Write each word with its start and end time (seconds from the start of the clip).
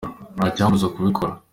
ntacyambuza 0.35 0.87
kubikora. 0.95 1.33